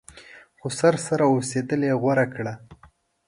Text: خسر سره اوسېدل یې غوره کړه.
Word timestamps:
خسر 0.61 0.93
سره 1.07 1.23
اوسېدل 1.31 1.81
یې 1.89 1.93
غوره 2.01 2.25
کړه. 2.33 2.53